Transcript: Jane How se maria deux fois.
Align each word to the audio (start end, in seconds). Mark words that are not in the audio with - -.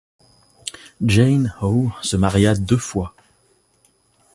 Jane 1.05 1.53
How 1.61 1.91
se 2.01 2.17
maria 2.17 2.55
deux 2.55 2.75
fois. 2.75 3.13